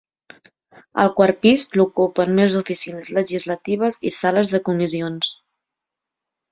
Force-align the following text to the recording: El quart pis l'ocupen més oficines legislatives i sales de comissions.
El 1.03 1.11
quart 1.19 1.37
pis 1.43 1.65
l'ocupen 1.81 2.33
més 2.41 2.57
oficines 2.63 3.13
legislatives 3.19 4.01
i 4.13 4.17
sales 4.21 4.57
de 4.57 4.63
comissions. 4.71 5.33